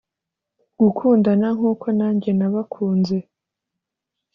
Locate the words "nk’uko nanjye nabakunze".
1.57-3.17